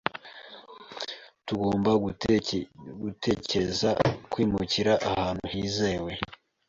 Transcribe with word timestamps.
Tugomba 1.45 1.91
gutekereza 3.07 3.89
kwimukira 4.31 4.93
ahantu 5.09 5.45
hizewe. 5.53 6.11